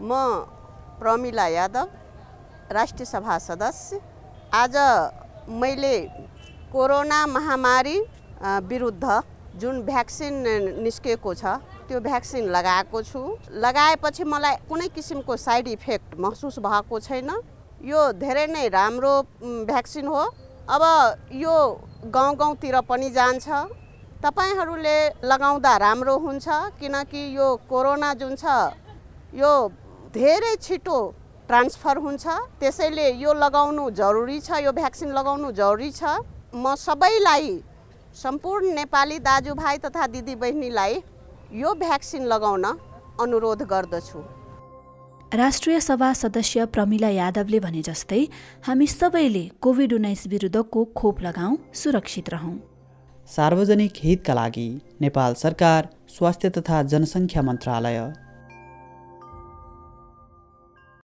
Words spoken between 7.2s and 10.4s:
महामारी विरुद्ध जुन भ्याक्सिन